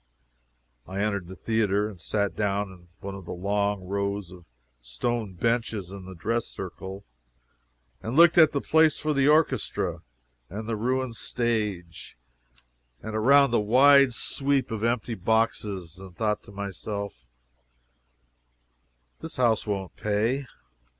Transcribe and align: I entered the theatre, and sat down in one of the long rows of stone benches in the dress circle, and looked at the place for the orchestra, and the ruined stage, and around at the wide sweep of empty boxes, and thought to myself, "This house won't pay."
I 0.87 0.99
entered 0.99 1.27
the 1.27 1.35
theatre, 1.35 1.87
and 1.87 2.01
sat 2.01 2.35
down 2.35 2.71
in 2.71 2.87
one 3.01 3.13
of 3.13 3.25
the 3.25 3.33
long 3.33 3.83
rows 3.83 4.31
of 4.31 4.45
stone 4.81 5.33
benches 5.33 5.91
in 5.91 6.05
the 6.05 6.15
dress 6.15 6.47
circle, 6.47 7.03
and 8.01 8.15
looked 8.15 8.35
at 8.39 8.51
the 8.51 8.61
place 8.61 8.97
for 8.97 9.13
the 9.13 9.27
orchestra, 9.27 10.01
and 10.49 10.67
the 10.67 10.75
ruined 10.75 11.17
stage, 11.17 12.17
and 13.03 13.15
around 13.15 13.49
at 13.49 13.51
the 13.51 13.59
wide 13.61 14.15
sweep 14.15 14.71
of 14.71 14.83
empty 14.83 15.13
boxes, 15.13 15.99
and 15.99 16.17
thought 16.17 16.41
to 16.45 16.51
myself, 16.51 17.23
"This 19.19 19.35
house 19.35 19.67
won't 19.67 19.95
pay." 19.97 20.47